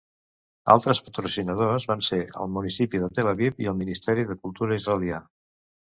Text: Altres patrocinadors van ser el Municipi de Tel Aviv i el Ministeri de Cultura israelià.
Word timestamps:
Altres 0.75 1.01
patrocinadors 1.09 1.85
van 1.93 2.03
ser 2.09 2.21
el 2.47 2.51
Municipi 2.57 3.05
de 3.05 3.13
Tel 3.21 3.33
Aviv 3.35 3.65
i 3.67 3.73
el 3.75 3.79
Ministeri 3.87 4.29
de 4.33 4.43
Cultura 4.45 4.85
israelià. 4.85 5.27